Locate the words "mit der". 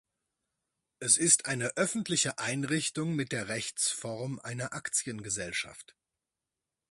3.15-3.49